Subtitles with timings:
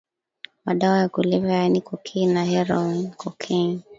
[0.65, 3.81] madawa ya kulevya yaani Cocaine na HeroinCocaine